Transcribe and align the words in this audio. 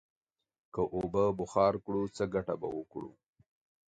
که 0.73 0.81
اوبه 0.95 1.25
بخار 1.39 1.73
کړو، 1.85 2.03
څه 2.15 2.23
گټه 2.33 2.55
به 2.61 2.67
وکړو؟ 2.77 3.11